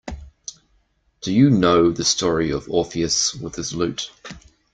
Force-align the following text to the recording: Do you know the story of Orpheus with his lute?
Do 1.21 1.31
you 1.31 1.51
know 1.51 1.91
the 1.91 2.03
story 2.03 2.49
of 2.49 2.67
Orpheus 2.67 3.35
with 3.35 3.53
his 3.53 3.75
lute? 3.75 4.09